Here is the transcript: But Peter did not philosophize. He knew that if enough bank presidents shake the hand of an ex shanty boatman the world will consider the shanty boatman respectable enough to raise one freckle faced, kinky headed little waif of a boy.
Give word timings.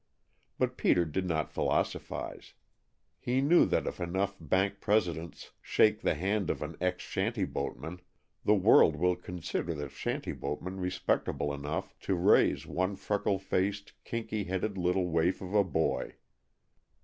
But 0.57 0.77
Peter 0.77 1.05
did 1.05 1.27
not 1.27 1.51
philosophize. 1.51 2.55
He 3.19 3.39
knew 3.39 3.65
that 3.65 3.85
if 3.85 3.99
enough 3.99 4.35
bank 4.41 4.79
presidents 4.81 5.51
shake 5.61 6.01
the 6.01 6.15
hand 6.15 6.49
of 6.49 6.63
an 6.63 6.75
ex 6.81 7.03
shanty 7.03 7.45
boatman 7.45 8.01
the 8.43 8.55
world 8.55 8.95
will 8.95 9.15
consider 9.15 9.75
the 9.75 9.89
shanty 9.89 10.31
boatman 10.33 10.79
respectable 10.79 11.53
enough 11.53 11.93
to 11.99 12.15
raise 12.15 12.65
one 12.65 12.95
freckle 12.95 13.37
faced, 13.37 13.93
kinky 14.03 14.45
headed 14.45 14.75
little 14.75 15.07
waif 15.07 15.39
of 15.39 15.53
a 15.53 15.63
boy. 15.63 16.15